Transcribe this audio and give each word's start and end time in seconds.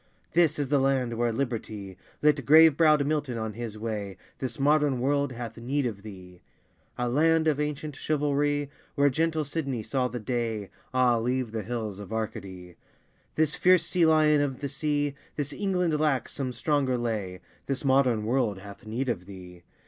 This 0.33 0.57
is 0.57 0.69
the 0.69 0.79
land 0.79 1.13
where 1.13 1.31
liberty 1.31 1.95
Lit 2.23 2.43
grave 2.43 2.75
browed 2.75 3.05
Milton 3.05 3.37
on 3.37 3.53
his 3.53 3.77
way, 3.77 4.17
This 4.39 4.59
modern 4.59 4.99
world 4.99 5.31
hath 5.33 5.57
need 5.57 5.85
of 5.85 6.01
thee! 6.01 6.41
A 6.97 7.07
land 7.07 7.47
of 7.47 7.59
ancient 7.59 7.95
chivalry 7.97 8.71
Where 8.95 9.11
gentle 9.11 9.45
Sidney 9.45 9.83
saw 9.83 10.07
the 10.07 10.19
day, 10.19 10.71
Ah, 10.91 11.19
leave 11.19 11.51
the 11.51 11.61
hills 11.61 11.99
of 11.99 12.11
Arcady. 12.11 12.77
This 13.35 13.53
fierce 13.53 13.85
sea 13.85 14.07
lion 14.07 14.41
of 14.41 14.61
the 14.61 14.69
sea, 14.69 15.13
This 15.35 15.53
England 15.53 15.99
lacks 15.99 16.33
some 16.33 16.51
stronger 16.51 16.97
lay, 16.97 17.39
This 17.67 17.85
modern 17.85 18.25
world 18.25 18.57
hath 18.57 18.87
need 18.87 19.07
of 19.07 19.27
thee! 19.27 19.61